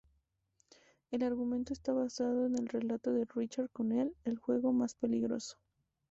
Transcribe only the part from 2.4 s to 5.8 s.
en el relato de Richard Connell: "El juego más peligroso".